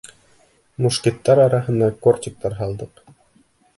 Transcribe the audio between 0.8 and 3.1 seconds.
Мушкеттар араһына кортиктар һалдыҡ.